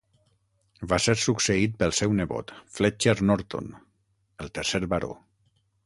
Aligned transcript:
Va 0.93 0.97
ser 1.03 1.15
succeït 1.23 1.75
pel 1.83 1.93
seu 1.99 2.17
nebot, 2.21 2.55
Fletcher 2.79 3.17
Norton, 3.33 3.71
el 4.47 4.55
tercer 4.59 4.85
baró. 4.97 5.17